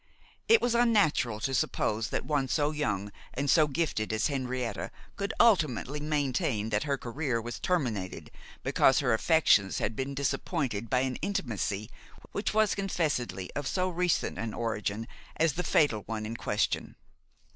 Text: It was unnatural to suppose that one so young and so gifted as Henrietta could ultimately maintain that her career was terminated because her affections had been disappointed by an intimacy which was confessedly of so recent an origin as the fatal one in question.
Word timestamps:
It 0.47 0.61
was 0.63 0.73
unnatural 0.73 1.39
to 1.41 1.53
suppose 1.53 2.09
that 2.09 2.25
one 2.25 2.47
so 2.47 2.71
young 2.71 3.11
and 3.35 3.47
so 3.51 3.67
gifted 3.67 4.11
as 4.11 4.29
Henrietta 4.29 4.89
could 5.15 5.31
ultimately 5.39 5.99
maintain 5.99 6.69
that 6.69 6.85
her 6.85 6.97
career 6.97 7.39
was 7.39 7.59
terminated 7.59 8.31
because 8.63 8.97
her 9.01 9.13
affections 9.13 9.77
had 9.77 9.95
been 9.95 10.15
disappointed 10.15 10.89
by 10.89 11.01
an 11.01 11.17
intimacy 11.17 11.87
which 12.31 12.51
was 12.51 12.73
confessedly 12.73 13.51
of 13.55 13.67
so 13.67 13.89
recent 13.89 14.39
an 14.39 14.55
origin 14.55 15.07
as 15.35 15.53
the 15.53 15.61
fatal 15.61 16.01
one 16.07 16.25
in 16.25 16.35
question. 16.35 16.95